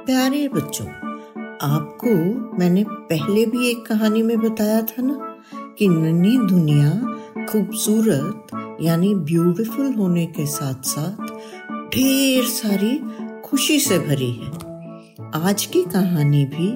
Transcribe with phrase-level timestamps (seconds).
[0.05, 0.88] प्यारे बच्चों,
[1.61, 2.15] आपको
[2.59, 5.38] मैंने पहले भी एक कहानी में बताया था ना
[5.79, 6.92] कि नन्ही दुनिया
[7.46, 8.47] खूबसूरत
[8.81, 11.26] यानी ब्यूटीफुल होने के साथ साथ
[11.96, 12.99] ढेर सारी
[13.46, 14.51] खुशी से भरी है
[15.49, 16.70] आज की कहानी भी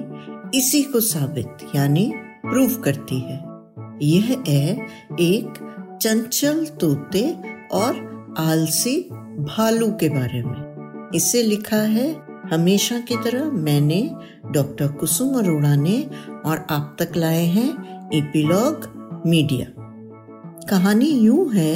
[0.58, 2.12] इसी को साबित, यानी
[2.46, 3.49] प्रूव करती है
[4.02, 4.72] यह है
[5.20, 5.58] एक
[6.02, 7.22] चंचल तोते
[7.72, 8.96] और आलसी
[9.40, 12.08] भालू के बारे में। इसे लिखा है,
[12.52, 14.00] हमेशा की तरह मैंने
[14.52, 15.98] डॉक्टर कुसुम अरोड़ा ने
[16.46, 17.68] और आप तक लाए हैं
[18.14, 18.88] एपिलॉग
[19.26, 19.66] मीडिया।
[20.68, 21.74] कहानी यूँ है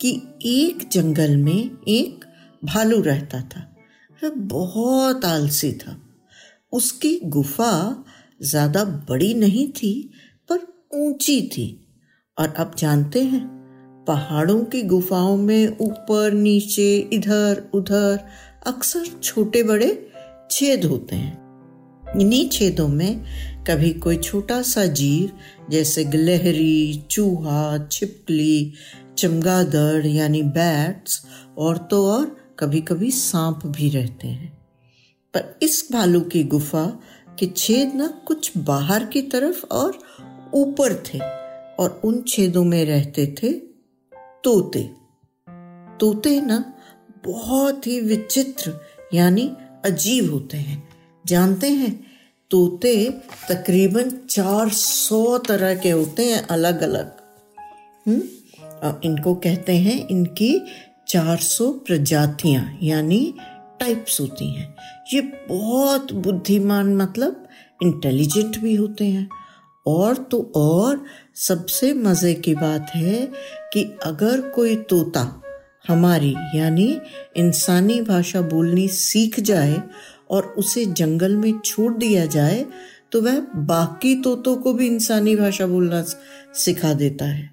[0.00, 0.10] कि
[0.46, 2.24] एक जंगल में एक
[2.64, 3.60] भालू रहता था।
[4.18, 5.96] वह बहुत आलसी था।
[6.72, 8.04] उसकी गुफा
[8.42, 9.92] ज़्यादा बड़ी नहीं थी
[10.96, 11.86] ऊँची थी
[12.38, 13.56] और आप जानते हैं
[14.08, 18.20] पहाड़ों की गुफाओं में ऊपर, नीचे, इधर, उधर
[18.66, 20.10] अक्सर छोटे बड़े
[20.50, 21.46] छेद होते हैं।
[22.20, 23.24] इन्हीं छेदों में
[23.64, 25.30] कभी कोई छोटा सा जीव
[25.70, 28.72] जैसे गिलहरी, चूहा, छिपकली,
[29.18, 31.26] चमगादड़, यानी बैट्स,
[31.58, 34.58] और तो और कभी कभी सांप भी रहते हैं।
[35.34, 37.00] पर इस भालू की गुफा
[37.38, 39.98] के छेद ना कुछ बाहर की तरफ़ और
[40.56, 41.18] ऊपर थे
[41.78, 43.52] और उन छेदों में रहते थे
[44.44, 44.82] तोते।
[46.00, 46.58] तोते ना
[47.26, 48.72] बहुत ही विचित्र
[49.14, 49.52] यानी
[49.84, 50.82] अजीब होते हैं।
[51.24, 51.92] जानते हैं?
[52.50, 52.94] तोते
[53.48, 57.12] तकरीबन 400 तरह के होते हैं अलग अलग
[58.06, 60.50] हम्म इनको कहते हैं इनकी
[61.08, 63.34] 400 प्रजातियाँ यानी
[63.80, 64.74] टाइप्स होती हैं।
[65.14, 67.48] ये बहुत बुद्धिमान मतलब
[67.82, 69.28] इंटेलिजेंट भी होते हैं।
[69.86, 71.04] और तो और
[71.36, 73.28] सबसे मज़े की बात है
[73.72, 75.42] कि अगर कोई तोता
[75.88, 77.00] हमारी, यानी
[77.36, 79.82] इंसानी भाषा बोलनी सीख जाए
[80.30, 82.64] और उसे जंगल में छोड़ दिया जाए
[83.12, 86.02] तो वह बाकी तोतों को भी इंसानी भाषा बोलना
[86.54, 87.50] सिखा देता है।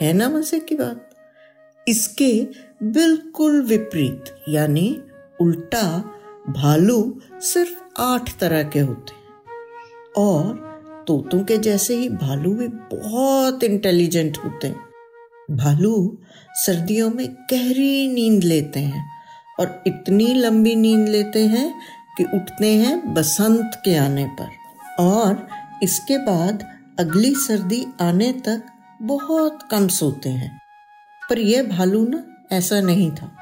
[0.00, 1.08] है ना मज़े की बात?
[1.88, 2.46] इसके
[2.82, 5.00] बिल्कुल विपरीत, यानी
[5.40, 5.86] उल्टा
[6.48, 9.22] भालू सिर्फ़ आठ तरह के होते हैं।
[10.16, 10.71] और
[11.06, 14.80] तोतों के जैसे ही भालू भी बहुत इंटेलिजेंट होते हैं।
[15.50, 16.18] भालू
[16.54, 19.10] सर्दियों में गहरी नींद लेते हैं
[19.60, 21.74] और इतनी लंबी नींद लेते हैं
[22.18, 24.48] कि उठते हैं बसंत के आने पर।
[25.02, 25.48] और
[25.82, 26.66] इसके बाद
[27.00, 28.62] अगली सर्दी आने तक
[29.02, 30.60] बहुत कम सोते हैं।
[31.30, 33.36] पर यह भालू ना ऐसा नहीं था।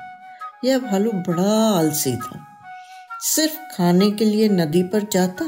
[0.65, 2.47] यह भालू बड़ा आलसी था।
[3.21, 5.45] सिर्फ़ खाने के लिए नदी पर जाता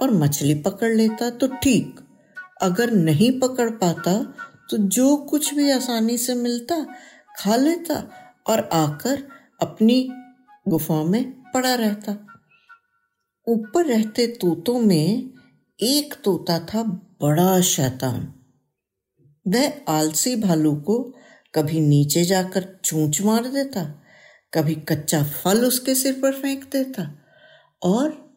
[0.00, 2.00] और मछली पकड़ लेता तो ठीक।
[2.62, 4.14] अगर नहीं पकड़ पाता
[4.70, 6.84] तो जो कुछ भी आसानी से मिलता,
[7.38, 7.94] खा लेता
[8.46, 9.22] और आकर
[9.60, 10.08] अपनी
[10.66, 12.12] गुफा में पड़ा रहता।
[13.46, 15.30] ऊपर रहते तोतों में
[15.78, 16.82] एक तोता था
[17.22, 18.32] बड़ा शैतान।
[19.46, 20.98] वह आलसी भालू को
[21.54, 23.84] कभी नीचे जाकर चूंच मार देता,
[24.52, 27.10] कभी कच्चा फल उसके सिर पर फेंक देता
[27.82, 28.27] और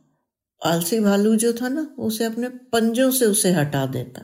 [0.61, 4.21] आलसी भालू जो था ना, उसे अपने पंजों से उसे हटा देता।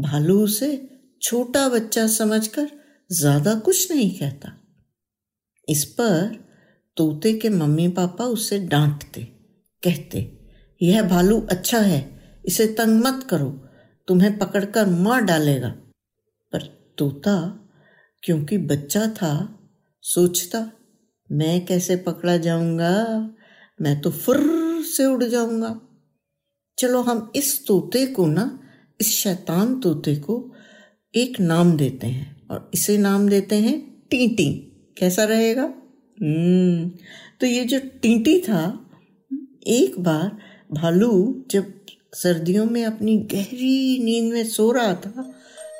[0.00, 0.88] भालू उसे
[1.22, 2.68] छोटा बच्चा समझकर
[3.12, 4.52] ज़्यादा कुछ नहीं कहता।
[5.68, 6.44] इस पर
[6.96, 9.22] तोते के मम्मी पापा उसे डांटते,
[9.82, 10.38] कहते,
[10.82, 12.00] यह भालू अच्छा है,
[12.44, 13.48] इसे तंग मत करो,
[14.08, 15.68] तुम्हें पकड़कर मार डालेगा।
[16.52, 16.62] पर
[16.98, 17.36] तोता,
[18.22, 19.58] क्योंकि बच्चा था,
[20.02, 20.70] सोचता,
[21.30, 22.94] मैं कैसे पकड़ा जाऊँगा?
[23.80, 24.55] मैं तो फुर
[24.96, 25.80] से उड़ जाऊँगा।
[26.78, 28.58] चलो हम इस तोते को ना,
[29.00, 30.52] इस शैतान तोते को
[31.14, 33.78] एक नाम देते हैं और इसे नाम देते हैं
[34.10, 34.52] टीटी।
[34.98, 35.62] कैसा रहेगा?
[36.22, 36.90] हम्म
[37.40, 38.90] तो ये जो टीटी था,
[39.66, 40.38] एक बार
[40.72, 41.72] भालू जब
[42.14, 45.32] सर्दियों में अपनी गहरी नींद में सो रहा था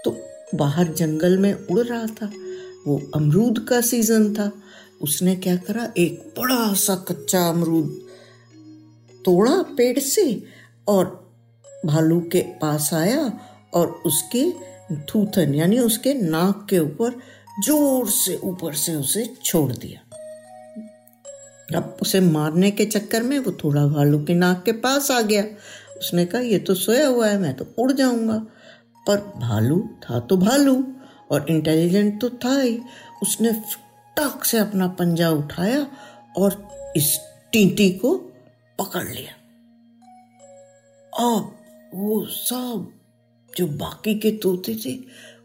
[0.05, 0.17] तो
[0.55, 2.33] बाहर जंगल में उड़ रहा था।
[2.87, 4.51] वो अमरूद का सीज़न था।
[5.03, 5.93] उसने क्या करा?
[5.99, 8.06] एक बड़ा सा कच्चा अमरूद
[9.27, 10.43] तोड़ा पेड़ से
[10.89, 11.05] और
[11.87, 13.31] भालू के पास आया
[13.75, 14.51] और उसके
[15.05, 17.19] थूथन, यानी उसके नाक के ऊपर,
[17.65, 20.01] ज़ोर से ऊपर से उसे छोड़ दिया।
[21.71, 25.43] अब उसे मारने के चक्कर में वो थोड़ा भालू के नाक के पास आ गया।
[25.99, 28.39] उसने कहा, ये तो सोया हुआ है, मैं तो उड़ जाऊँगा।
[29.07, 30.85] पर भालू था तो भालू
[31.31, 32.79] और इंटेलिजेंट तो था ही।
[33.23, 33.53] उसने
[34.17, 35.87] टक से अपना पंजा उठाया
[36.37, 37.19] और इस
[37.53, 38.15] टीटी को
[38.79, 39.33] पकड़ लिया।
[41.37, 41.59] अब
[41.95, 42.93] वो सब
[43.57, 44.99] जो बाकी के तोते थे,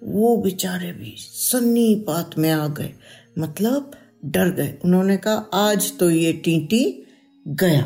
[0.03, 2.93] वो बेचारे भी सन्नी पात में आ गए।
[3.39, 3.91] मतलब
[4.25, 7.07] डर गए। उन्होंने कहा, आज तो ये टीटी
[7.47, 7.81] गया।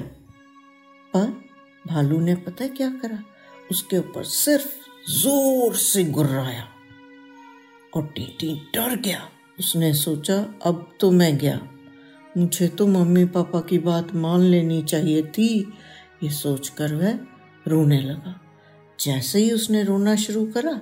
[1.16, 1.44] पर
[1.88, 3.24] भालू ने पता क्या करा?
[3.72, 4.76] उसके ऊपर सिर्फ़
[5.12, 6.68] ज़ोर से गुर्राया।
[7.96, 11.68] और टीटी डर गया। उसने सोचा, अब तो मैं गया।
[12.38, 15.74] मुझे तो मम्मी पापा की बात मान लेनी चाहिए थी।
[16.24, 17.20] ये सोचकर वह
[17.68, 18.42] रोने लगा।
[19.00, 20.82] जैसे ही उसने रोना शुरू करा,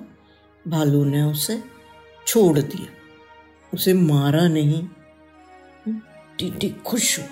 [0.68, 1.62] भालू ने उसे
[2.26, 2.86] छोड़ दिया।
[3.74, 4.88] उसे मारा नहीं।
[6.38, 7.26] टीटी खुश हुआ।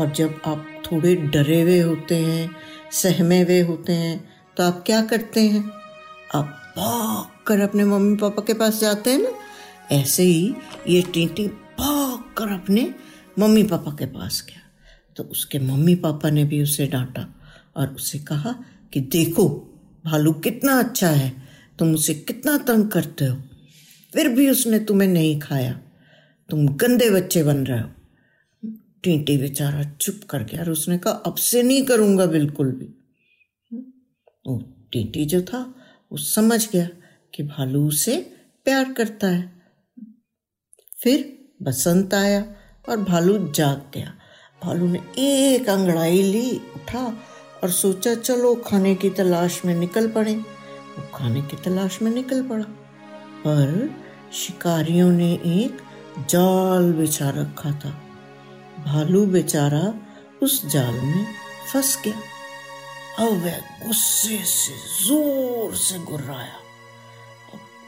[0.00, 2.56] और जब आप थोड़े डरे हुए होते हैं,
[2.92, 5.70] सहमे हुए होते हैं तो आप क्या करते हैं?
[6.34, 9.30] आप भाग कर अपने मम्मी पापा के पास जाते हैं ना?
[9.94, 10.54] ऐसे ही
[10.88, 12.94] ये टीटी भाग कर अपने
[13.38, 14.60] मम्मी पापा के पास गया।
[15.16, 17.40] तो उसके मम्मी पापा ने भी उसे डांटा
[17.76, 19.48] और उसे कहा कि देखो,
[20.04, 21.42] भालू कितना अच्छा है,
[21.78, 23.42] तुम उसे कितना तंग करते हो।
[24.14, 25.80] फिर भी उसने तुम्हें नहीं खाया।
[26.50, 27.90] तुम गंदे बच्चे बन रहे हो।
[29.02, 32.94] टीटी बेचारा चुप कर गया और उसने कहा, अब से नहीं करूँगा बिल्कुल भी।
[34.46, 34.58] वो
[34.92, 35.74] टीटी जो था,
[36.12, 36.88] वो समझ गया
[37.34, 39.62] कि भालू उसे प्यार करता है।
[41.02, 42.56] फिर बसंत आया।
[42.88, 44.12] और भालू जाग गया।
[44.64, 47.04] भालू ने एक अंगड़ाई ली, उठा
[47.62, 52.42] और सोचा, चलो, खाने की तलाश में निकल पड़े। वो खाने की तलाश में निकल
[52.42, 52.64] पड़ा।
[53.46, 53.90] पर
[54.32, 55.82] शिकारियों ने एक
[56.30, 58.02] जाल बिछा रखा था।
[58.84, 59.94] भालू बेचारा
[60.42, 61.26] उस जाल में
[61.72, 62.18] फंस गया।
[63.18, 66.54] अब वह गुस्से से, ज़ोर से गुर्राया।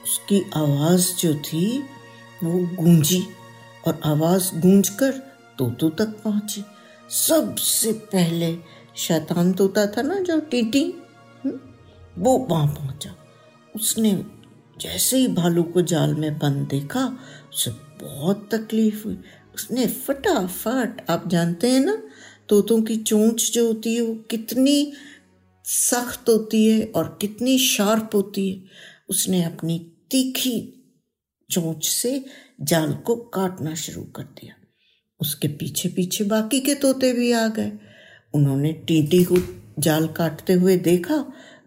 [0.05, 1.79] उसकी आवाज़ जो थी,
[2.45, 3.27] वो गूंजी।
[3.87, 5.13] और आवाज़ गूंजकर
[5.59, 6.65] तोतों तक पहुँची।
[7.11, 8.57] सबसे पहले
[8.97, 10.85] शैतान तोता था ना जो टीटी
[11.45, 11.61] हम्म,
[12.19, 13.15] वो वहाँ पहुँचा।
[13.77, 14.25] उसने
[14.81, 17.19] जैसे ही भालू को जाल में बंद देखा
[17.55, 17.71] उसे
[18.05, 19.19] बहुत तकलीफ़ हुई।
[19.55, 22.03] उसने फटाफट आप जानते हैं ना
[22.49, 24.93] तोतों की चोंच जो होती है वो कितनी
[25.65, 28.65] सख्त होती है और कितनी शार्प होती है।
[29.09, 29.79] उसने अपनी
[30.11, 30.71] तीखी
[31.51, 32.25] चोंच से
[32.61, 34.55] जाल को काटना शुरू कर दिया।
[35.21, 37.73] उसके पीछे पीछे बाकी के तोते भी आ गए।
[38.35, 39.37] उन्होंने टीटी को
[39.79, 41.15] जाल काटते हुए देखा,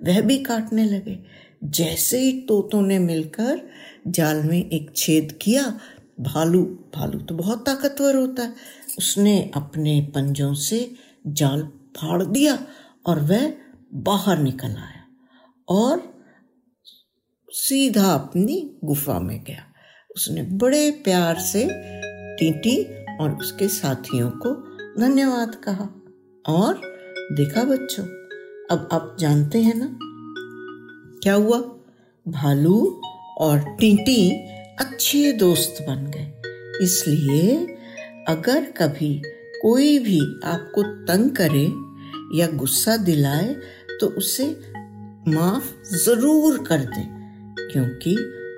[0.03, 1.19] वह भी काटने लगे।
[1.63, 3.69] जैसे ही तोतों ने मिलकर
[4.07, 5.79] जाल में एक छेद किया,
[6.19, 6.63] भालू
[6.95, 8.55] भालू तो बहुत ताकतवर होता है।
[8.97, 10.95] उसने अपने पंजों से
[11.27, 11.63] जाल
[11.97, 12.67] फाड़ दिया
[13.05, 13.53] और वह
[13.93, 15.07] बाहर निकल आया
[15.69, 16.23] और
[17.49, 19.66] सीधा अपनी गुफा में गया।
[20.17, 21.67] उसने बड़े प्यार से
[22.37, 22.75] टीटी
[23.21, 24.53] और उसके साथियों को
[24.99, 25.87] धन्यवाद कहा।
[26.45, 26.81] और
[27.31, 28.03] देखा बच्चों,
[28.71, 29.89] अब आप जानते हैं ना,
[31.23, 31.57] क्या हुआ?
[32.25, 32.79] भालू
[33.39, 34.29] और टीटी
[34.79, 37.55] अच्छे दोस्त बन गए। इसलिए
[38.27, 39.13] अगर कभी
[39.61, 41.65] कोई भी आपको तंग करे
[42.39, 43.55] या गुस्सा दिलाए
[44.01, 44.49] तो उसे
[45.29, 47.05] माफ़ ज़रूर कर दे,
[47.63, 48.15] क्योंकि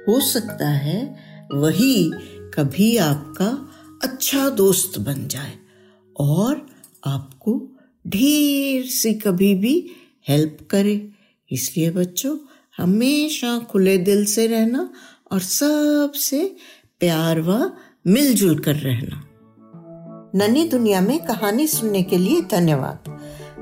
[0.07, 0.99] हो सकता है
[1.53, 2.11] वही
[2.53, 3.71] कभी आपका
[4.03, 5.53] अच्छा दोस्त बन जाए
[6.19, 6.67] और
[7.05, 9.91] आपको ढेर सी कभी भी
[10.29, 11.09] हेल्प करे।
[11.51, 12.37] इसलिए बच्चों,
[12.77, 14.93] हमेशा खुले दिल से रहना
[15.31, 16.55] और सबसे
[16.99, 17.71] प्यार व
[18.07, 19.25] मिलजुल कर रहना।
[20.35, 23.03] नन्ही दुनिया में कहानी सुनने के लिए धन्यवाद।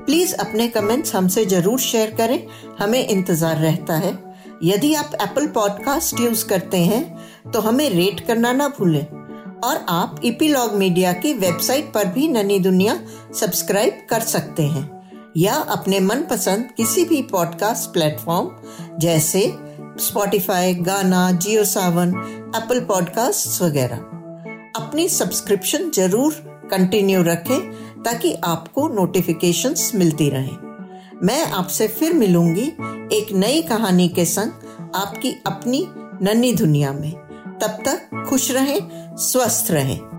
[0.06, 2.46] प्लीज़ अपने कमेंट्स हमसे ज़रूर शेयर करें।
[2.78, 4.28] हमें इंतज़ार रहता है।
[4.64, 7.17] यदि आप एप्पल पॉडकास्ट यूज़ करते हैं
[7.52, 9.06] तो हमें रेट करना ना भूलें।
[9.64, 13.00] और आप इपीलॉग मीडिया की वेबसाइट पर भी ननी दुनिया
[13.40, 14.86] सब्सक्राइब कर सकते हैं।
[15.36, 18.50] या अपने मनपसंद किसी भी पॉडकास्ट प्लेटफॉर्म
[18.98, 19.42] जैसे
[20.00, 22.08] स्पॉटिफाई गाना जियो सावन
[22.56, 23.96] एप्पल पॉडकास्ट वगैरह।
[24.76, 26.34] अपनी सब्सक्रिप्शन ज़रूर
[26.70, 27.60] कंटिन्यू रखें,
[28.02, 30.56] ताकि आपको नोटिफिकेशंस मिलती रहें।
[31.22, 32.66] मैं आपसे फिर मिलूँगी
[33.16, 35.86] एक नई कहानी के संग आपकी अपनी
[36.22, 37.27] नन्ही दुनिया में।
[37.62, 38.78] तब तक खुश रहें
[39.16, 40.17] स्वस्थ रहें।